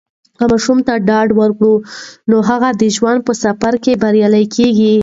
که 0.37 0.43
ماشوم 0.51 0.79
ته 0.87 0.93
ډاډ 1.07 1.29
ورکړو، 1.39 1.73
نو 2.29 2.37
هغه 2.49 2.69
د 2.81 2.83
ژوند 2.95 3.19
په 3.27 3.33
سفر 3.43 3.73
کې 3.83 3.99
بریالی 4.01 4.45
کیږي. 4.55 4.93